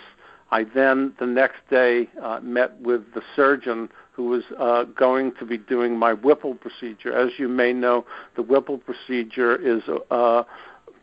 I 0.51 0.65
then 0.65 1.13
the 1.17 1.27
next 1.27 1.59
day 1.69 2.09
uh, 2.21 2.41
met 2.41 2.77
with 2.81 3.13
the 3.13 3.21
surgeon 3.35 3.87
who 4.11 4.25
was 4.25 4.43
uh, 4.59 4.83
going 4.83 5.31
to 5.39 5.45
be 5.45 5.57
doing 5.57 5.97
my 5.97 6.13
Whipple 6.13 6.55
procedure. 6.55 7.13
As 7.13 7.31
you 7.37 7.47
may 7.47 7.73
know, 7.73 8.05
the 8.35 8.41
Whipple 8.41 8.77
procedure 8.77 9.55
is 9.55 9.83
uh, 10.09 10.43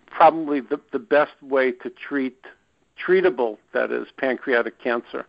probably 0.06 0.60
the, 0.60 0.80
the 0.92 0.98
best 0.98 1.32
way 1.42 1.72
to 1.72 1.90
treat 1.90 2.36
treatable, 3.06 3.58
that 3.72 3.90
is, 3.90 4.08
pancreatic 4.18 4.82
cancer. 4.82 5.24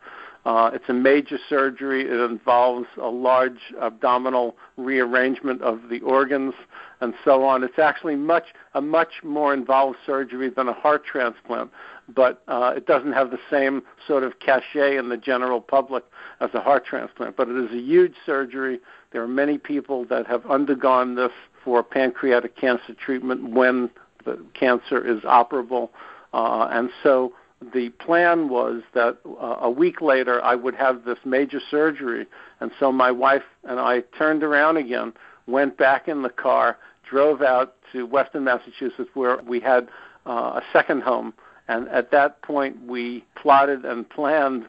Uh, 0.45 0.71
it's 0.73 0.87
a 0.87 0.93
major 0.93 1.37
surgery. 1.47 2.01
It 2.01 2.19
involves 2.31 2.87
a 2.97 3.09
large 3.09 3.59
abdominal 3.81 4.55
rearrangement 4.77 5.61
of 5.61 5.89
the 5.89 5.99
organs 6.01 6.53
and 7.01 7.13
so 7.23 7.43
on. 7.43 7.63
It's 7.63 7.79
actually 7.79 8.15
much 8.15 8.45
a 8.73 8.81
much 8.81 9.23
more 9.23 9.53
involved 9.53 9.97
surgery 10.05 10.49
than 10.49 10.67
a 10.67 10.73
heart 10.73 11.05
transplant, 11.05 11.71
but 12.07 12.43
uh, 12.47 12.73
it 12.75 12.85
doesn't 12.85 13.13
have 13.13 13.31
the 13.31 13.39
same 13.49 13.83
sort 14.05 14.23
of 14.23 14.39
cachet 14.39 14.97
in 14.97 15.09
the 15.09 15.17
general 15.17 15.61
public 15.61 16.03
as 16.39 16.49
a 16.53 16.59
heart 16.59 16.85
transplant. 16.85 17.35
But 17.35 17.49
it 17.49 17.57
is 17.57 17.71
a 17.71 17.81
huge 17.81 18.15
surgery. 18.25 18.79
There 19.11 19.21
are 19.21 19.27
many 19.27 19.57
people 19.57 20.05
that 20.05 20.27
have 20.27 20.45
undergone 20.45 21.15
this 21.15 21.31
for 21.63 21.83
pancreatic 21.83 22.55
cancer 22.55 22.93
treatment 22.93 23.51
when 23.51 23.89
the 24.25 24.39
cancer 24.53 25.05
is 25.05 25.21
operable, 25.21 25.89
uh, 26.33 26.67
and 26.71 26.89
so 27.03 27.33
the 27.73 27.89
plan 27.89 28.49
was 28.49 28.81
that 28.93 29.17
uh, 29.25 29.57
a 29.59 29.69
week 29.69 30.01
later 30.01 30.41
I 30.43 30.55
would 30.55 30.75
have 30.75 31.03
this 31.03 31.19
major 31.25 31.59
surgery, 31.69 32.25
and 32.59 32.71
so 32.79 32.91
my 32.91 33.11
wife 33.11 33.43
and 33.63 33.79
I 33.79 34.01
turned 34.17 34.43
around 34.43 34.77
again, 34.77 35.13
went 35.45 35.77
back 35.77 36.07
in 36.07 36.21
the 36.21 36.29
car, 36.29 36.77
drove 37.09 37.41
out 37.41 37.75
to 37.91 38.05
Western 38.05 38.43
Massachusetts 38.43 39.09
where 39.13 39.37
we 39.41 39.59
had 39.59 39.87
uh, 40.25 40.59
a 40.59 40.61
second 40.71 41.03
home, 41.03 41.33
and 41.67 41.87
at 41.89 42.11
that 42.11 42.41
point 42.41 42.85
we 42.85 43.23
plotted 43.35 43.85
and 43.85 44.09
planned 44.09 44.67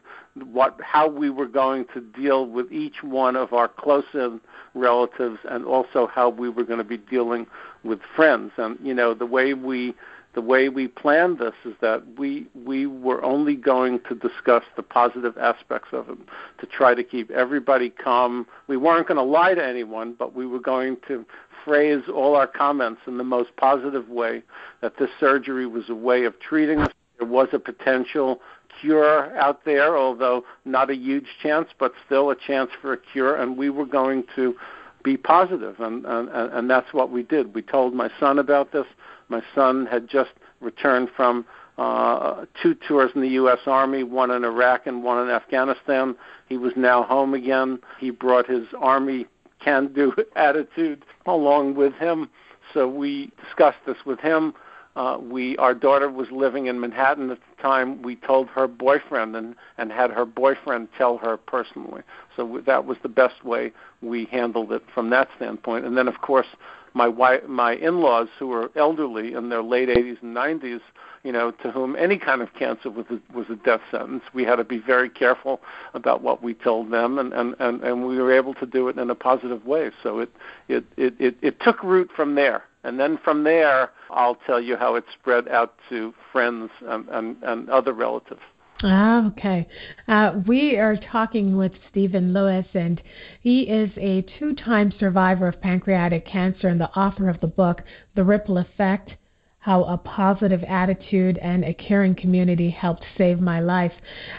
what 0.51 0.79
how 0.81 1.07
we 1.09 1.29
were 1.29 1.47
going 1.47 1.85
to 1.93 1.99
deal 1.99 2.45
with 2.45 2.71
each 2.71 3.03
one 3.03 3.35
of 3.35 3.53
our 3.53 3.67
close-in 3.67 4.39
relatives, 4.73 5.39
and 5.49 5.65
also 5.65 6.07
how 6.07 6.29
we 6.29 6.49
were 6.49 6.63
going 6.63 6.77
to 6.77 6.85
be 6.85 6.97
dealing 6.97 7.45
with 7.83 7.99
friends. 8.15 8.51
And 8.57 8.77
you 8.81 8.93
know 8.93 9.13
the 9.13 9.25
way 9.25 9.53
we 9.53 9.93
the 10.33 10.41
way 10.41 10.69
we 10.69 10.87
planned 10.87 11.39
this 11.39 11.53
is 11.65 11.73
that 11.81 12.03
we 12.17 12.47
we 12.65 12.85
were 12.85 13.23
only 13.23 13.55
going 13.55 13.99
to 14.07 14.15
discuss 14.15 14.63
the 14.75 14.83
positive 14.83 15.37
aspects 15.37 15.89
of 15.91 16.09
it 16.09 16.17
to 16.59 16.65
try 16.65 16.93
to 16.95 17.03
keep 17.03 17.29
everybody 17.31 17.89
calm. 17.89 18.47
We 18.67 18.77
weren't 18.77 19.07
going 19.07 19.17
to 19.17 19.23
lie 19.23 19.53
to 19.53 19.65
anyone, 19.65 20.15
but 20.17 20.33
we 20.33 20.47
were 20.47 20.59
going 20.59 20.97
to 21.07 21.25
phrase 21.63 22.03
all 22.13 22.35
our 22.35 22.47
comments 22.47 23.01
in 23.07 23.17
the 23.17 23.23
most 23.23 23.55
positive 23.57 24.09
way 24.09 24.43
that 24.81 24.97
this 24.97 25.09
surgery 25.19 25.65
was 25.65 25.89
a 25.89 25.95
way 25.95 26.25
of 26.25 26.39
treating 26.39 26.79
us. 26.79 26.91
There 27.19 27.27
was 27.27 27.49
a 27.53 27.59
potential 27.59 28.41
cure 28.79 29.35
out 29.37 29.63
there, 29.65 29.97
although 29.97 30.43
not 30.65 30.89
a 30.89 30.95
huge 30.95 31.27
chance, 31.41 31.69
but 31.77 31.93
still 32.05 32.31
a 32.31 32.35
chance 32.35 32.71
for 32.81 32.93
a 32.93 32.97
cure, 32.97 33.35
and 33.35 33.57
we 33.57 33.69
were 33.69 33.85
going 33.85 34.23
to 34.35 34.55
be 35.03 35.17
positive, 35.17 35.79
and 35.79 36.05
and 36.05 36.29
and 36.29 36.69
that's 36.69 36.93
what 36.93 37.11
we 37.11 37.23
did. 37.23 37.53
We 37.53 37.61
told 37.61 37.93
my 37.93 38.09
son 38.19 38.39
about 38.39 38.71
this. 38.71 38.85
My 39.29 39.41
son 39.55 39.85
had 39.85 40.07
just 40.07 40.31
returned 40.59 41.09
from 41.15 41.45
uh, 41.77 42.45
two 42.61 42.75
tours 42.87 43.11
in 43.15 43.21
the 43.21 43.29
U.S. 43.29 43.59
Army, 43.65 44.03
one 44.03 44.29
in 44.29 44.43
Iraq 44.43 44.87
and 44.87 45.03
one 45.03 45.21
in 45.23 45.33
Afghanistan. 45.33 46.15
He 46.47 46.57
was 46.57 46.73
now 46.75 47.03
home 47.03 47.33
again. 47.33 47.79
He 47.99 48.09
brought 48.11 48.47
his 48.47 48.67
Army 48.79 49.25
can-do 49.63 50.13
attitude 50.35 51.03
along 51.25 51.75
with 51.75 51.93
him, 51.93 52.29
so 52.73 52.87
we 52.87 53.31
discussed 53.43 53.79
this 53.85 53.97
with 54.05 54.19
him. 54.19 54.53
Uh, 54.95 55.17
we, 55.21 55.55
our 55.57 55.73
daughter 55.73 56.09
was 56.09 56.29
living 56.31 56.65
in 56.65 56.79
Manhattan 56.79 57.31
at 57.31 57.37
the 57.37 57.61
time. 57.61 58.01
We 58.01 58.17
told 58.17 58.49
her 58.49 58.67
boyfriend 58.67 59.35
and 59.37 59.55
and 59.77 59.89
had 59.89 60.11
her 60.11 60.25
boyfriend 60.25 60.89
tell 60.97 61.17
her 61.19 61.37
personally. 61.37 62.01
So 62.35 62.61
that 62.65 62.85
was 62.85 62.97
the 63.01 63.09
best 63.09 63.45
way 63.45 63.71
we 64.01 64.25
handled 64.25 64.73
it 64.73 64.83
from 64.93 65.09
that 65.11 65.29
standpoint. 65.37 65.85
And 65.85 65.97
then, 65.97 66.09
of 66.09 66.19
course, 66.19 66.47
my 66.93 67.07
wife, 67.07 67.43
my 67.47 67.75
in-laws 67.75 68.27
who 68.37 68.47
were 68.47 68.69
elderly 68.75 69.33
in 69.33 69.47
their 69.47 69.63
late 69.63 69.87
80s 69.87 70.21
and 70.21 70.35
90s, 70.35 70.81
you 71.23 71.31
know, 71.31 71.51
to 71.51 71.71
whom 71.71 71.95
any 71.95 72.17
kind 72.17 72.41
of 72.41 72.53
cancer 72.53 72.89
was 72.89 73.05
a, 73.09 73.19
was 73.35 73.45
a 73.49 73.55
death 73.55 73.81
sentence. 73.91 74.23
We 74.33 74.43
had 74.43 74.55
to 74.57 74.63
be 74.63 74.79
very 74.79 75.09
careful 75.09 75.61
about 75.93 76.21
what 76.21 76.41
we 76.43 76.53
told 76.53 76.91
them, 76.91 77.19
and 77.19 77.33
and 77.33 77.55
and, 77.59 77.81
and 77.81 78.07
we 78.07 78.17
were 78.17 78.31
able 78.31 78.53
to 78.55 78.65
do 78.65 78.87
it 78.87 78.97
in 78.97 79.09
a 79.09 79.15
positive 79.15 79.65
way. 79.65 79.91
So 80.01 80.19
it 80.19 80.29
it 80.67 80.85
it 80.97 81.13
it, 81.19 81.35
it 81.41 81.59
took 81.61 81.83
root 81.83 82.09
from 82.15 82.35
there. 82.35 82.63
And 82.83 82.99
then 82.99 83.19
from 83.23 83.43
there, 83.43 83.91
I'll 84.09 84.37
tell 84.47 84.59
you 84.59 84.75
how 84.75 84.95
it 84.95 85.03
spread 85.13 85.47
out 85.47 85.75
to 85.89 86.15
friends 86.31 86.71
and, 86.87 87.07
and, 87.09 87.37
and 87.43 87.69
other 87.69 87.93
relatives. 87.93 88.41
Ah, 88.83 89.27
okay. 89.27 89.67
Uh, 90.07 90.39
we 90.47 90.77
are 90.77 90.97
talking 90.97 91.55
with 91.55 91.71
Steven 91.91 92.33
Lewis, 92.33 92.65
and 92.73 92.99
he 93.41 93.61
is 93.69 93.91
a 93.97 94.23
two 94.39 94.55
time 94.55 94.91
survivor 94.99 95.47
of 95.47 95.61
pancreatic 95.61 96.25
cancer 96.25 96.67
and 96.67 96.81
the 96.81 96.89
author 96.97 97.29
of 97.29 97.39
the 97.41 97.47
book, 97.47 97.81
The 98.15 98.23
Ripple 98.23 98.57
Effect 98.57 99.11
how 99.61 99.83
a 99.83 99.95
positive 99.95 100.63
attitude 100.63 101.37
and 101.37 101.63
a 101.63 101.73
caring 101.73 102.15
community 102.15 102.69
helped 102.69 103.05
save 103.15 103.39
my 103.39 103.59
life. 103.59 103.93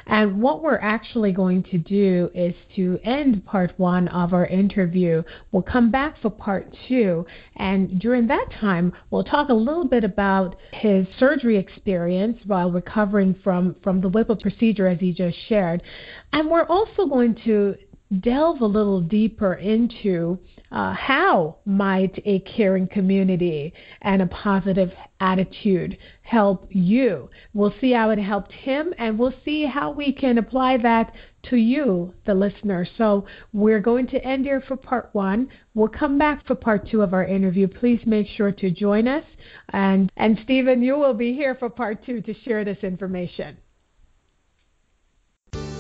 And 0.06 0.42
what 0.42 0.62
we're 0.62 0.80
actually 0.80 1.30
going 1.30 1.62
to 1.64 1.78
do 1.78 2.28
is 2.34 2.54
to 2.74 2.98
end 3.04 3.46
part 3.46 3.72
one 3.76 4.08
of 4.08 4.34
our 4.34 4.46
interview. 4.46 5.22
We'll 5.52 5.62
come 5.62 5.92
back 5.92 6.20
for 6.20 6.28
part 6.28 6.76
two, 6.88 7.24
and 7.56 8.00
during 8.00 8.26
that 8.26 8.48
time, 8.60 8.92
we'll 9.10 9.22
talk 9.22 9.48
a 9.48 9.54
little 9.54 9.86
bit 9.86 10.02
about 10.02 10.56
his 10.72 11.06
surgery 11.18 11.56
experience 11.56 12.38
while 12.46 12.72
recovering 12.72 13.36
from, 13.44 13.76
from 13.82 14.00
the 14.00 14.08
Whipple 14.08 14.36
procedure, 14.36 14.88
as 14.88 14.98
he 14.98 15.12
just 15.12 15.38
shared. 15.48 15.84
And 16.32 16.50
we're 16.50 16.66
also 16.66 17.06
going 17.06 17.36
to 17.44 17.76
delve 18.20 18.60
a 18.60 18.66
little 18.66 19.00
deeper 19.00 19.54
into 19.54 20.38
uh, 20.72 20.94
how 20.94 21.58
might 21.66 22.18
a 22.24 22.40
caring 22.40 22.88
community 22.88 23.74
and 24.00 24.22
a 24.22 24.26
positive 24.26 24.90
attitude 25.20 25.98
help 26.22 26.66
you? 26.70 27.28
We'll 27.52 27.74
see 27.80 27.92
how 27.92 28.10
it 28.10 28.18
helped 28.18 28.52
him, 28.52 28.94
and 28.96 29.18
we'll 29.18 29.34
see 29.44 29.66
how 29.66 29.92
we 29.92 30.12
can 30.12 30.38
apply 30.38 30.78
that 30.78 31.12
to 31.50 31.56
you, 31.56 32.14
the 32.24 32.34
listener. 32.34 32.86
So 32.96 33.26
we're 33.52 33.80
going 33.80 34.06
to 34.08 34.24
end 34.24 34.46
here 34.46 34.62
for 34.62 34.76
part 34.76 35.10
one. 35.12 35.48
We'll 35.74 35.88
come 35.88 36.16
back 36.16 36.46
for 36.46 36.54
part 36.54 36.88
two 36.88 37.02
of 37.02 37.12
our 37.12 37.24
interview. 37.24 37.68
Please 37.68 38.00
make 38.06 38.26
sure 38.26 38.52
to 38.52 38.70
join 38.70 39.06
us. 39.08 39.24
And, 39.70 40.10
and 40.16 40.38
Steven, 40.44 40.82
you 40.82 40.96
will 40.96 41.14
be 41.14 41.34
here 41.34 41.54
for 41.54 41.68
part 41.68 42.04
two 42.06 42.22
to 42.22 42.34
share 42.44 42.64
this 42.64 42.78
information. 42.82 43.58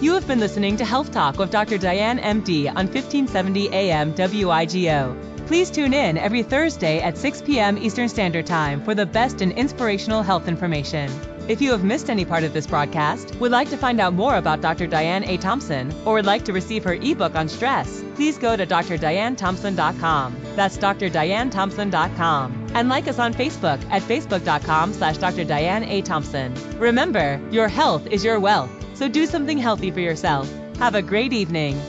You 0.02 0.14
have 0.14 0.26
been 0.26 0.40
listening 0.40 0.76
to 0.78 0.84
Health 0.84 1.12
Talk 1.12 1.38
with 1.38 1.52
Dr. 1.52 1.78
Diane 1.78 2.18
MD 2.18 2.66
on 2.66 2.88
1570 2.88 3.68
AM 3.68 4.12
WIGO. 4.12 5.46
Please 5.46 5.70
tune 5.70 5.94
in 5.94 6.18
every 6.18 6.42
Thursday 6.42 7.00
at 7.00 7.16
6 7.16 7.42
p.m. 7.42 7.78
Eastern 7.78 8.08
Standard 8.08 8.44
Time 8.44 8.82
for 8.82 8.96
the 8.96 9.06
best 9.06 9.40
in 9.42 9.52
inspirational 9.52 10.24
health 10.24 10.48
information. 10.48 11.08
If 11.46 11.62
you 11.62 11.70
have 11.70 11.84
missed 11.84 12.10
any 12.10 12.24
part 12.24 12.42
of 12.42 12.52
this 12.52 12.66
broadcast, 12.66 13.36
would 13.36 13.52
like 13.52 13.70
to 13.70 13.76
find 13.76 14.00
out 14.00 14.12
more 14.12 14.34
about 14.34 14.60
Dr. 14.60 14.88
Diane 14.88 15.22
A. 15.22 15.36
Thompson, 15.36 15.94
or 16.04 16.14
would 16.14 16.26
like 16.26 16.46
to 16.46 16.52
receive 16.52 16.82
her 16.82 16.94
ebook 16.94 17.36
on 17.36 17.46
stress, 17.46 18.02
please 18.16 18.38
go 18.38 18.56
to 18.56 18.66
drdianethompson.com. 18.66 20.36
That's 20.56 20.78
drdianethompson.com. 20.78 22.66
And 22.74 22.88
like 22.88 23.06
us 23.06 23.20
on 23.20 23.34
Facebook 23.34 23.80
at 23.88 24.02
facebook.com 24.02 24.94
slash 24.94 25.18
Dr. 25.18 25.44
Diane 25.44 25.84
A. 25.84 26.02
Thompson. 26.02 26.52
Remember, 26.80 27.40
your 27.52 27.68
health 27.68 28.08
is 28.08 28.24
your 28.24 28.40
wealth. 28.40 28.81
So 28.94 29.08
do 29.08 29.26
something 29.26 29.58
healthy 29.58 29.90
for 29.90 30.00
yourself. 30.00 30.50
Have 30.78 30.94
a 30.94 31.02
great 31.02 31.32
evening. 31.32 31.80